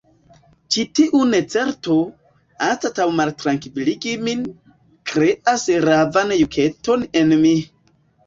[0.75, 1.97] Ĉi tiu necerto,
[2.69, 4.41] anstataŭ maltrankviligi min,
[5.11, 7.55] kreas ravan juketon en mi.